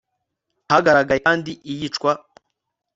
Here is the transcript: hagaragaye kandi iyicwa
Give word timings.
hagaragaye 0.71 1.19
kandi 1.27 1.51
iyicwa 1.71 2.11